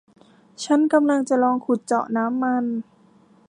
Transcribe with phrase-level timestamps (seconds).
[0.63, 2.63] ฉันกำลังจะลองขุดเจาะน้ำมัน